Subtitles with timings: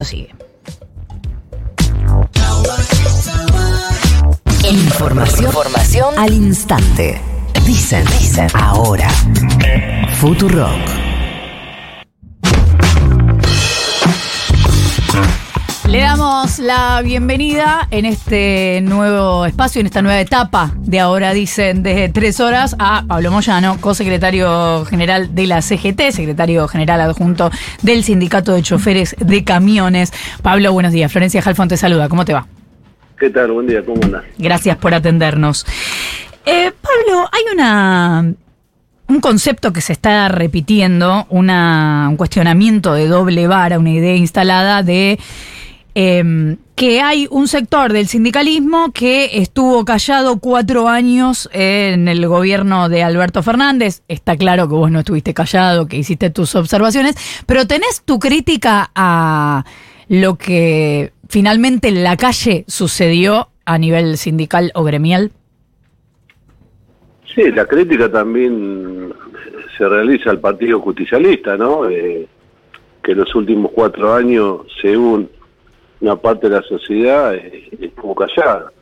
[0.00, 0.34] Sigue.
[4.68, 7.20] Información, Información al instante.
[7.66, 9.08] Dicen, dicen, ahora.
[10.18, 11.10] Futurock.
[15.90, 21.82] Le damos la bienvenida en este nuevo espacio, en esta nueva etapa de ahora dicen
[21.82, 27.50] de tres horas a Pablo Moyano, co-secretario general de la CGT, secretario general adjunto
[27.82, 30.12] del Sindicato de Choferes de Camiones.
[30.42, 31.10] Pablo, buenos días.
[31.10, 32.08] Florencia Jalfón te saluda.
[32.08, 32.46] ¿Cómo te va?
[33.18, 33.50] ¿Qué tal?
[33.50, 33.84] Buen día.
[33.84, 34.22] ¿Cómo andas?
[34.38, 35.66] Gracias por atendernos.
[36.46, 38.32] Eh, Pablo, hay una
[39.08, 44.84] un concepto que se está repitiendo, una, un cuestionamiento de doble vara, una idea instalada
[44.84, 45.18] de
[46.02, 52.88] eh, que hay un sector del sindicalismo que estuvo callado cuatro años en el gobierno
[52.88, 54.02] de Alberto Fernández.
[54.08, 58.90] Está claro que vos no estuviste callado, que hiciste tus observaciones, pero tenés tu crítica
[58.94, 59.64] a
[60.08, 65.32] lo que finalmente en la calle sucedió a nivel sindical o gremial.
[67.34, 69.12] Sí, la crítica también
[69.76, 71.90] se realiza al Partido Justicialista, ¿no?
[71.90, 72.26] Eh,
[73.02, 75.28] que en los últimos cuatro años, según
[76.00, 78.72] una parte de la sociedad eh, estuvo callada.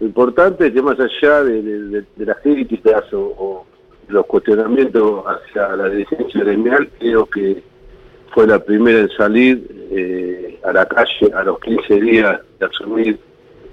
[0.00, 3.64] Lo importante es que más allá de, las críticas o,
[4.08, 7.62] los cuestionamientos hacia la dirigencia gremial, creo que
[8.34, 13.18] fue la primera en salir eh, a la calle a los 15 días de asumir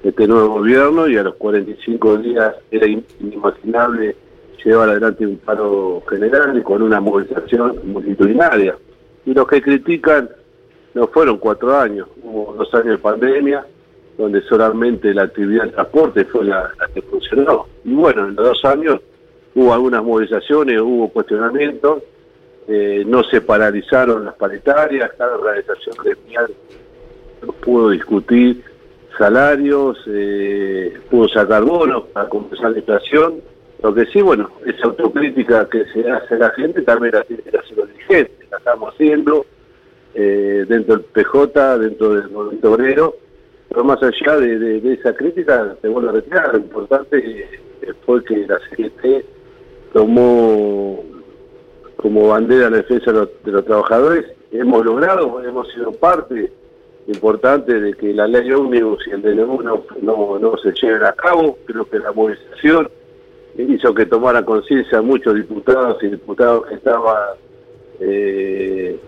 [0.04, 4.16] este nuevo gobierno y a los 45 días era inimaginable
[4.64, 8.78] llevar adelante un paro general y con una movilización multitudinaria.
[9.26, 10.30] Y los que critican
[10.94, 13.66] no fueron cuatro años, hubo dos años de pandemia,
[14.17, 17.67] donde solamente la actividad de transporte fue la, que funcionó.
[17.84, 19.00] Y bueno, en los dos años
[19.56, 22.03] hubo algunas movilizaciones, hubo cuestionamientos,
[22.67, 26.53] eh, no se paralizaron las paritarias, cada organización gremial
[27.62, 28.64] pudo discutir
[29.17, 33.42] salarios, eh, pudo sacar bonos para compensar la inflación.
[33.81, 37.57] Lo que sí, bueno, esa autocrítica que se hace la gente también la tiene que
[37.57, 39.46] hacer los dirigentes, la estamos haciendo
[40.14, 43.16] eh, dentro del PJ, dentro del movimiento obrero,
[43.70, 47.48] pero más allá de, esa crítica, te vuelvo a retirar, lo importante
[48.06, 49.26] fue que la CGT
[49.94, 51.04] tomó
[51.96, 56.52] como bandera la defensa de los, trabajadores, hemos logrado, hemos sido parte
[57.08, 61.14] importante de que la ley ómnibus y el DNU no, no, no se lleven a
[61.14, 62.90] cabo, creo que la movilización
[63.58, 67.36] hizo que tomara conciencia muchos diputados y diputados que estaban
[68.00, 69.00] eh,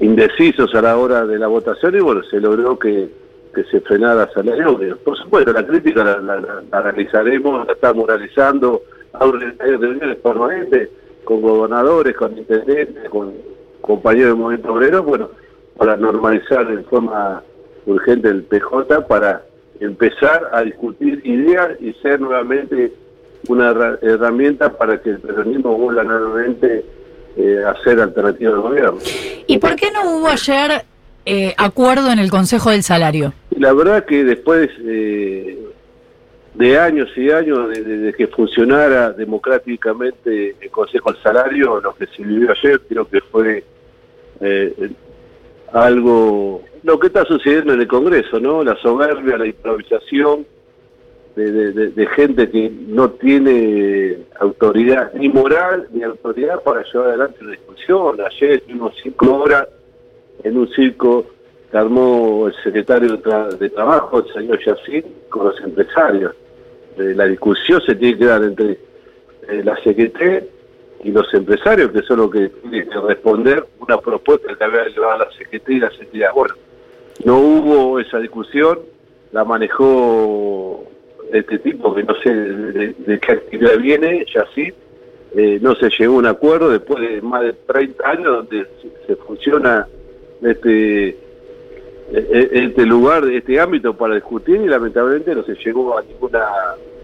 [0.00, 3.08] indecisos a la hora de la votación y bueno, se logró que,
[3.72, 8.82] se frenara ley Por supuesto, la crítica la, realizaremos, la estamos realizando,
[9.14, 10.90] hay reuniones permanentes
[11.24, 13.32] con gobernadores, con intendentes, con
[13.80, 15.30] compañeros del movimiento obrero, bueno,
[15.76, 17.42] para normalizar en forma
[17.86, 19.42] urgente el PJ, para
[19.80, 22.92] empezar a discutir ideas y ser nuevamente
[23.48, 23.70] una
[24.02, 26.84] herramienta para que el peronismo vuelva nuevamente
[27.38, 28.98] eh, hacer alternativa de gobierno.
[29.46, 30.84] ¿Y por qué no hubo ayer
[31.24, 33.32] eh, acuerdo en el Consejo del Salario?
[33.50, 35.56] La verdad que después eh,
[36.54, 42.24] de años y años de, que funcionara democráticamente el Consejo del Salario, lo que se
[42.24, 43.62] vivió ayer creo que fue
[45.72, 48.64] algo, lo que está sucediendo en el Congreso, ¿no?
[48.64, 50.44] La soberbia, la improvisación,
[51.44, 58.20] de, gente que no tiene autoridad ni moral ni autoridad para llevar adelante la discusión.
[58.20, 59.68] Ayer estuvimos cinco horas
[60.42, 61.26] en un circo
[61.70, 66.34] que armó el secretario de, Trabajo, el señor Yacín, con los empresarios.
[66.96, 68.72] Eh, la discusión se tiene que dar entre
[69.48, 70.44] eh, la CGT
[71.04, 75.18] y los empresarios, que son los que tienen que responder una propuesta que había llevado
[75.18, 76.34] la CGT y la CGT.
[76.34, 76.54] Bueno,
[77.24, 78.80] no hubo esa discusión,
[79.32, 80.84] la manejó
[81.32, 84.72] este tipo, que no sé de, qué actividad viene, ya sí,
[85.36, 88.66] eh, no se llegó a un acuerdo después de más de 30 años donde
[89.06, 89.86] se, funciona
[90.42, 91.16] este, e,
[92.12, 96.46] e, este lugar, este ámbito para discutir y lamentablemente no se llegó a ninguna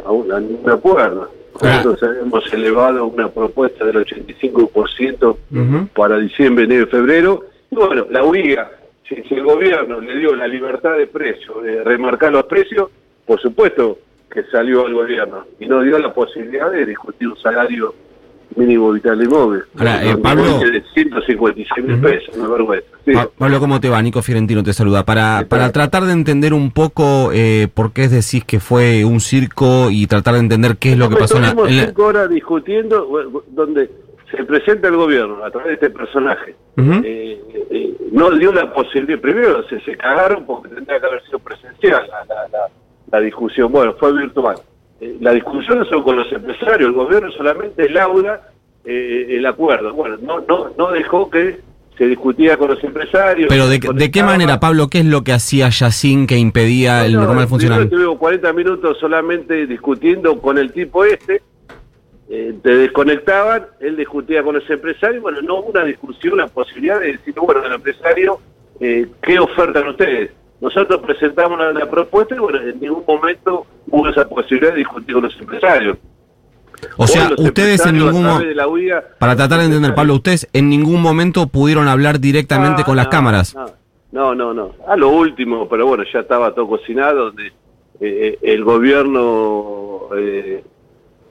[0.05, 1.31] a, ningún acuerdo.
[1.63, 7.45] Entonces hemos elevado una propuesta del 85% para diciembre, enero y febrero.
[7.71, 8.71] Y bueno, la UIA,
[9.09, 12.91] si, si, el gobierno le dio la libertad de precio, de remarcar los precios,
[13.25, 13.99] por supuesto
[14.35, 17.95] que salió al gobierno y nos dio la posibilidad de discutir un salario
[18.57, 19.63] mínimo vital de móvil.
[19.79, 20.45] Ahora, eh, Pablo...
[20.61, 22.87] De 156 mil pesos, una vergüenza.
[23.39, 24.01] Pablo, ¿cómo te va?
[24.03, 25.05] Nico Fiorentino te saluda.
[25.05, 29.89] Para, para tratar de entender un poco eh, por qué decís que fue un circo
[29.91, 31.57] y tratar de entender qué es lo que pasó en la...
[31.87, 33.09] cinco horas discutiendo
[33.49, 33.91] donde
[34.31, 36.55] se presenta el gobierno a través de este personaje.
[36.77, 36.93] Ujú.
[37.05, 37.41] Eh,
[37.71, 42.05] eh, no dio la posibilidad, primero se, se cagaron porque tendría que haber sido presencial
[42.09, 42.69] la, la- la-
[43.15, 44.57] la discusión, bueno, fue virtual.
[45.01, 48.49] Eh, la discusión son con los empresarios, el gobierno solamente lauda
[48.85, 49.95] eh, el acuerdo.
[49.95, 51.61] Bueno, no, no, no dejó que
[51.97, 53.49] se discutía con los empresarios.
[53.49, 57.21] Pero de, qué manera, Pablo, qué es lo que hacía Yacine que impedía el No,
[57.21, 57.95] normal funcionamiento?
[57.95, 61.41] Estuvimos 40 minutos solamente discutiendo con el tipo este,
[62.29, 66.99] eh, te desconectaban, él discutía con los empresarios, bueno, no hubo una discusión, la posibilidad
[66.99, 68.41] de decir, bueno, el empresario,
[68.81, 70.33] eh, ¿qué ofertan ustedes?
[70.65, 75.15] Nosotros presentamos la, la propuesta y bueno, en ningún momento hubo esa posibilidad de discutir
[75.15, 75.99] con los empresarios.
[76.97, 79.67] O sea, Hoy ustedes en ningún a mo- través de la UIA, para tratar de
[79.67, 83.55] entender, Pablo, ustedes en ningún momento pudieron hablar directamente No, con las no, cámaras.
[84.11, 84.73] No, no, no.
[84.89, 87.53] A lo último, pero bueno, ya estaba todo cocinado, donde
[88.01, 90.65] eh, el gobierno eh,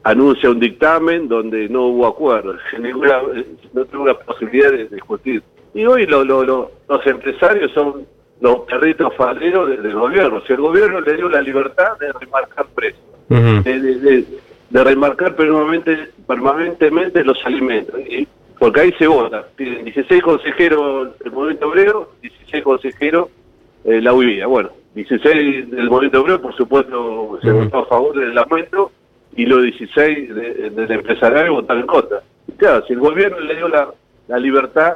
[0.04, 5.42] anuncia un dictamen donde no hubo acuerdo, ninguna, eh, no tuvo la posibilidad de discutir.
[5.74, 8.06] Y hoy lo- lo- lo- los empresarios son
[8.42, 10.42] los perritos falderos de- del gobierno.
[10.46, 13.02] Si el gobierno le dio la libertad de remarcar precios
[13.64, 14.26] de, de- de-
[14.70, 18.00] de remarcar permanente- permanentemente los alimentos.
[18.02, 18.28] Y-
[18.60, 19.46] porque ahí se vota.
[19.58, 23.28] Tienen 16 consejeros del movimiento obrero, 16 consejeros
[23.86, 24.48] eh, la UIA.
[24.48, 28.92] Bueno, 16 del movimiento obrero, por supuesto, se votó a favor del aumento
[29.36, 32.22] y los 16 de- del empresariado votaron en contra.
[32.48, 33.90] Y claro, si el gobierno le dio la,
[34.28, 34.94] la libertad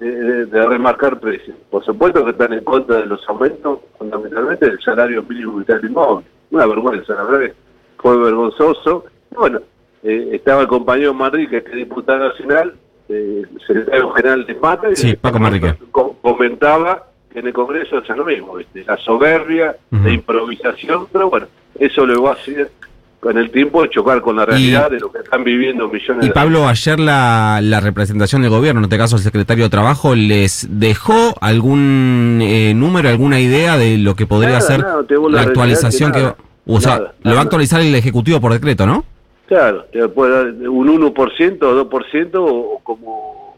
[0.00, 4.66] de, de- de remarcar precios, por supuesto que están en contra de los aumentos, fundamentalmente
[4.66, 6.26] del salario mínimo vital inmóvil.
[6.50, 7.54] Una vergüenza, la verdad que
[7.98, 9.04] fue vergonzoso.
[9.30, 9.60] Bueno,
[10.02, 12.74] eh, estaba el compañero Manrique, que es diputado nacional,
[13.08, 18.24] eh, secretario general de Mata, y Sí, Paco comentaba que en el Congreso es lo
[18.24, 18.84] mismo, ¿viste?
[18.86, 21.46] la soberbia, la improvisación, pero bueno,
[21.78, 22.70] eso le va a hacer
[23.20, 26.32] con el tiempo chocar con la realidad de lo que están viviendo millones Y de
[26.34, 30.68] Pablo, ayer la, la representación del gobierno, en este caso el secretario de Trabajo, ¿les
[30.70, 36.12] dejó algún eh, número, alguna idea de lo que podría Nada, ser nada, la actualización
[36.12, 36.22] que que...
[36.24, 36.36] nada,
[36.66, 39.04] o sea, lo va a actualizar el Ejecutivo por decreto, ¿no?
[39.46, 43.56] Claro, te puede dar un 1% o 2% o, o como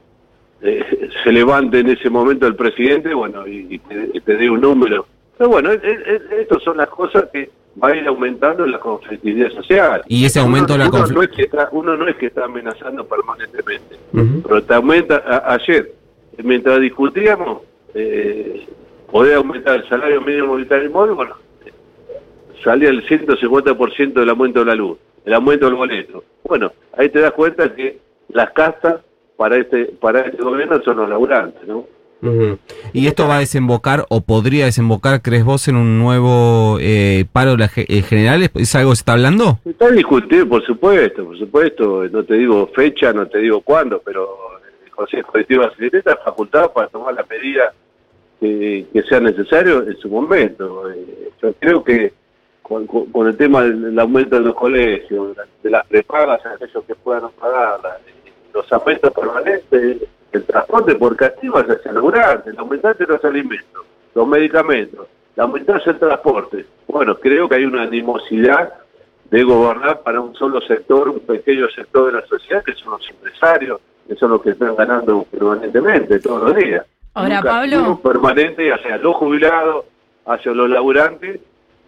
[0.62, 4.48] eh, se levante en ese momento el presidente, bueno, y, y te, y te dé
[4.48, 5.06] un número.
[5.36, 5.82] Pero bueno, es-
[6.38, 7.50] estas son las cosas que
[7.82, 10.02] va a ir aumentando la conflictividad social.
[10.08, 12.26] Y ese aumento uno, de la uno no es que está, uno no es que
[12.26, 13.96] está amenazando permanentemente,
[14.42, 15.92] pero te aumenta, a- ayer,
[16.42, 17.62] mientras discutíamos,
[17.94, 18.66] eh,
[19.10, 21.36] podía aumentar el salario mínimo vital inmóvil, bueno,
[22.62, 26.24] salía el 150% del aumento de la luz, el aumento del boleto.
[26.44, 28.96] Bueno, ahí te das cuenta que las castas
[29.36, 31.86] para este para este gobierno son los laburantes, ¿no?
[32.22, 32.58] Ujú.
[32.92, 37.56] ¿Y esto va a desembocar o podría desembocar, crees vos, en un nuevo eh, paro
[37.56, 38.50] las eh, generales?
[38.54, 39.58] ¿Es algo que se está hablando?
[39.64, 44.28] Está discutido, por supuesto, por supuesto, no te digo fecha, no te digo cuándo, pero
[44.84, 47.72] el Consejo Colectivo de está facultado para tomar la medida
[48.38, 50.90] que, que sea necesario en su momento.
[50.90, 52.12] Eh, yo creo que
[52.62, 57.22] con, con- el tema del, aumento de los colegios, de las prepagas aquellos que puedan
[57.22, 59.96] no pagarlas, eh, los aumentos permanentes,
[60.32, 63.84] el transporte por castigo hacia el laburante, el aumentarse los alimentos,
[64.14, 65.06] los medicamentos,
[65.36, 66.66] el aumentarse el transporte.
[66.86, 68.72] Bueno, creo que hay una animosidad
[69.30, 73.08] de gobernar para un solo sector, un pequeño sector de la sociedad, que son los
[73.08, 76.84] empresarios, que son los que están ganando permanentemente todos los días.
[77.14, 78.00] Ahora, Pablo.
[78.02, 79.84] permanente hacia los jubilados,
[80.26, 81.40] hacia los laburantes,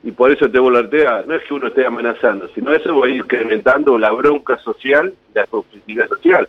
[0.05, 3.11] y por eso te voltea, no es que uno esté amenazando, sino eso va a
[3.11, 6.49] ir incrementando la bronca social, la conflictividad social.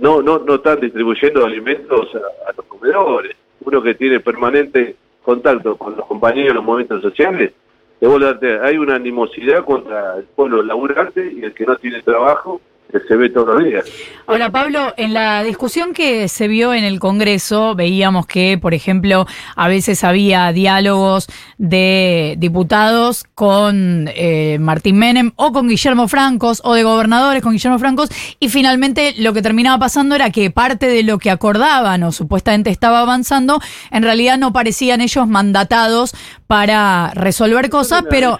[0.00, 3.36] No, no, no, están distribuyendo alimentos a, los comedores.
[3.60, 7.52] Uno que tiene permanente contacto con los compañeros de los movimientos sociales,
[8.00, 12.60] voltea, hay una animosidad contra el pueblo laburante y el que no tiene trabajo,
[12.90, 13.84] que se ve todos los días.
[14.26, 19.26] Ahora, Pablo, en la discusión que se vio en el Congreso, veíamos que, por ejemplo,
[19.56, 21.26] a veces había diálogos
[21.58, 27.78] de diputados con eh, Martín Menem o con Guillermo Francos o de gobernadores con Guillermo
[27.78, 32.12] Francos y finalmente lo que terminaba pasando era que parte de lo que acordaban o
[32.12, 36.14] supuestamente estaba avanzando, en realidad no parecían ellos mandatados
[36.46, 38.38] para resolver cosas, pero...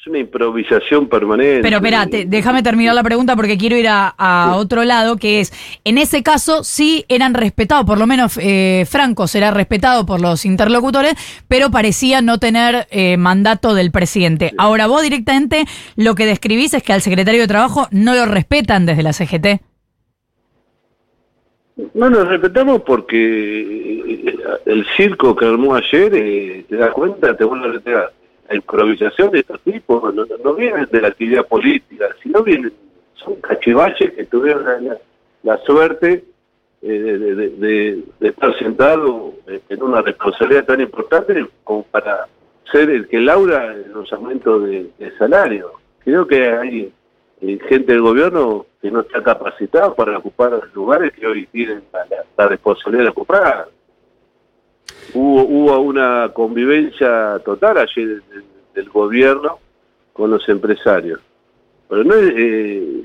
[0.00, 1.60] Es una, improvisación permanente.
[1.60, 5.52] Pero espérate, déjame terminar la pregunta porque quiero ir a, a otro lado, que es,
[5.84, 10.46] en ese caso sí eran respetados, por lo menos eh, Franco será respetado por los
[10.46, 11.14] interlocutores,
[11.48, 14.52] pero parecía no tener eh, mandato del presidente.
[14.56, 15.64] Ahora vos directamente
[15.96, 19.60] lo que describís es que al secretario de Trabajo no lo respetan desde la CGT.
[21.94, 27.44] No nos respetamos porque eh, el circo que armó ayer, eh, te das cuenta, te
[27.44, 28.12] vuelve a reiterar,
[28.50, 32.72] la improvisación de estos tipos no, no vienen de la actividad política, sino vienen,
[33.14, 34.98] son cachivaches que tuvieron
[35.44, 36.24] la, suerte
[36.82, 42.26] eh, de, de- de- estar sentado en una responsabilidad tan importante como para
[42.72, 45.72] ser el que laura los aumentos de, salario.
[46.02, 46.92] Creo que hay
[47.42, 51.82] eh, gente del gobierno que no está capacitada para ocupar los lugares que hoy tienen
[52.36, 53.68] la responsabilidad de ocupar.
[55.14, 58.44] Hubo, hubo una convivencia total ayer del,
[58.74, 59.58] del gobierno
[60.12, 61.20] con los empresarios.
[61.88, 63.02] Pero no es eh,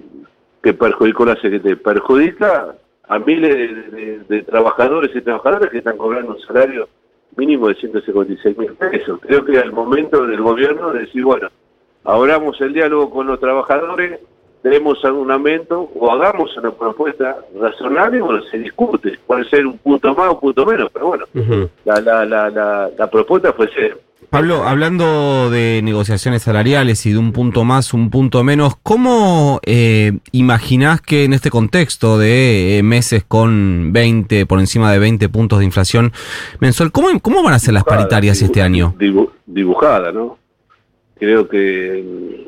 [0.62, 2.76] que perjudicó la Secretaría, perjudica
[3.08, 6.88] a miles de, de- trabajadores y trabajadoras que están cobrando un salario
[7.36, 9.20] mínimo de 156 mil pesos.
[9.22, 11.50] Creo que el momento del gobierno de decir, bueno,
[12.04, 14.20] abramos el diálogo con los trabajadores,
[14.70, 20.14] demos algún aumento o hagamos una propuesta razonable, bueno, se discute, puede ser un punto
[20.16, 21.26] más o un punto menos, pero bueno,
[21.86, 24.00] la, la, la, la, la propuesta fue ser.
[24.30, 30.14] Pablo, hablando de negociaciones salariales y de un punto más, un punto menos, ¿cómo eh,
[30.32, 35.60] imaginás que en este contexto de eh, meses con 20, por encima de 20 puntos
[35.60, 36.12] de inflación
[36.60, 38.96] mensual, ¿cómo, cómo van a ser las paritarias este año?
[38.98, 40.38] Dibu- dibujada, ¿no?
[41.20, 42.48] Creo que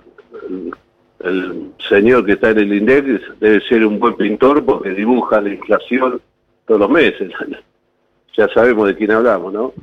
[1.19, 5.49] el, señor que está en el INDEX debe ser un buen pintor porque dibuja la
[5.49, 6.21] inflación
[6.65, 7.31] todos los meses.
[8.37, 9.73] ya sabemos de quién hablamos, ¿no?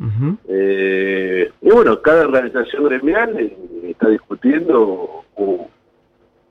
[0.48, 5.68] Eh, y bueno, cada organización gremial está discutiendo o,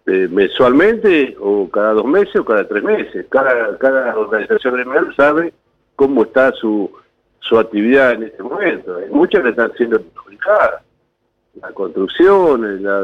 [0.05, 3.25] eh, mensualmente o cada dos meses o cada tres meses.
[3.29, 5.53] Cada, cada organización gremial sabe
[5.95, 6.91] cómo está su,
[7.39, 8.97] su actividad en este momento.
[8.97, 10.82] Hay muchas que están siendo perjudicadas.
[11.61, 13.01] La construcción, la,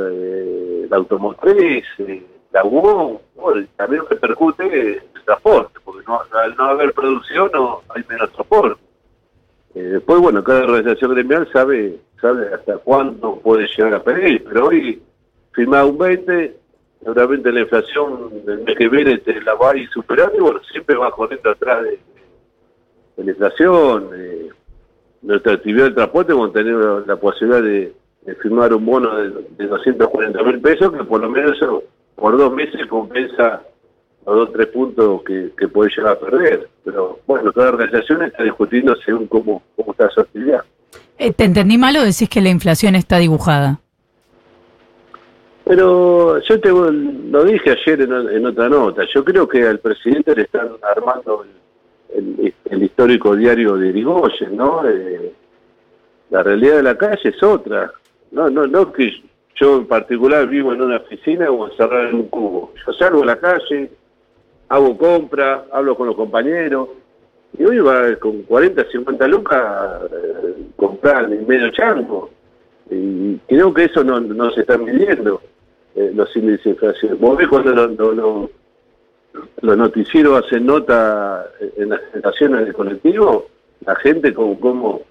[0.89, 1.85] la automotriz,
[2.51, 3.19] la UOM,
[3.75, 8.81] también repercute el transporte, porque no, al no haber producción no hay menos transporte.
[9.75, 14.67] Eh, después, bueno, cada organización gremial sabe sabe hasta cuánto puede llegar a pedir, pero
[14.67, 15.01] hoy
[15.51, 16.57] firmar un 20,
[16.99, 20.61] seguramente la inflación del mes que viene te la va a ir superando y bueno,
[20.71, 21.99] siempre va corriendo atrás de,
[23.17, 24.09] de la inflación.
[24.15, 24.49] eh,
[25.21, 27.93] nuestra actividad del transporte tener la, la posibilidad de,
[28.29, 31.83] de firmar un bono de, de 240 mil pesos que por lo menos eso
[32.15, 33.61] por dos meses compensa
[34.25, 36.69] los dos tres puntos que, que puede llegar a perder.
[36.83, 40.63] Pero bueno, cada organización está discutiendo según cómo, cómo está su actividad.
[41.17, 43.79] Eh, ¿Te entendí mal o decís que la inflación está dibujada?
[45.65, 49.03] Pero yo te lo dije ayer en, en otra nota.
[49.13, 51.45] Yo creo que al presidente le están armando
[52.13, 54.87] el, el- el histórico diario de Irigoyen, ¿no?
[54.87, 55.33] Eh,
[56.29, 57.91] la realidad de la calle es otra.
[58.31, 59.11] No, no, no que
[59.55, 62.73] yo en particular vivo en una oficina o encerrado en un cubo.
[62.85, 63.89] Yo salgo a la calle,
[64.69, 66.89] hago compra, hablo con los compañeros.
[67.57, 72.29] Y hoy va con 40, 50 lucas eh, comprar en medio chanco.
[72.91, 75.41] Y creo que eso no, no se está midiendo,
[75.95, 77.17] eh, los índices de inflación.
[77.19, 78.49] Vos ves cuando lo- lo- lo-
[79.61, 81.45] los noticieros hacen nota
[81.77, 83.47] en las presentaciones del colectivo,
[83.85, 85.01] la gente como, como,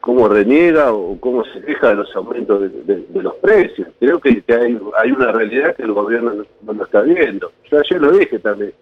[0.00, 3.88] cómo reniega o cómo se queja de los aumentos de, de- los precios.
[3.98, 7.52] Creo que, hay, una realidad que el gobierno no, lo está viendo.
[7.70, 8.72] Yo ayer lo dije también.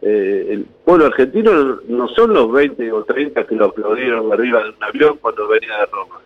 [0.00, 4.70] Eh, el pueblo argentino no- son los 20 o 30 que lo aplaudieron arriba de
[4.70, 6.20] un avión cuando venía de Roma.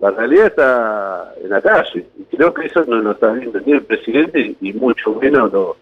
[0.00, 2.06] La realidad está en la calle.
[2.18, 5.76] Y creo que eso no lo está viendo ni el presidente y mucho menos los,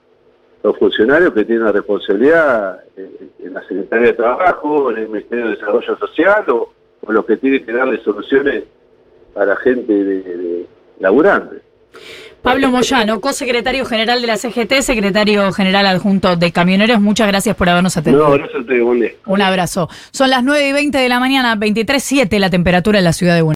[0.78, 5.96] funcionarios que tienen la responsabilidad en la Secretaría de Trabajo, en el Ministerio de Desarrollo
[5.98, 6.72] Social o,
[7.06, 8.64] o los que tienen que darle soluciones
[9.36, 10.66] a la gente de, de
[11.00, 11.62] laburante.
[12.44, 17.70] Pablo Moyano, co-secretario general de la CGT, secretario general adjunto de Camioneros, muchas gracias por
[17.70, 18.28] habernos atendido.
[18.28, 19.12] No, gracias a buen día.
[19.24, 19.88] Un abrazo.
[20.10, 23.40] Son las 9 y 20 de la mañana, 23.7 la temperatura en la ciudad de
[23.40, 23.52] Buenos